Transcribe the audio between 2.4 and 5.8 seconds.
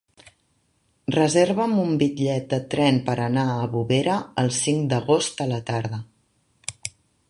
de tren per anar a Bovera el cinc d'agost a la